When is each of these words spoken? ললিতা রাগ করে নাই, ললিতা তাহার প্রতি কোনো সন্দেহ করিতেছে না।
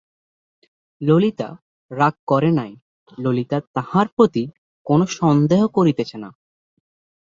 ললিতা 1.01 1.49
রাগ 1.91 2.15
করে 2.27 2.49
নাই, 2.51 2.71
ললিতা 3.17 3.57
তাহার 3.73 4.07
প্রতি 4.07 4.43
কোনো 4.85 5.05
সন্দেহ 5.19 5.61
করিতেছে 5.67 6.17
না। 6.17 6.29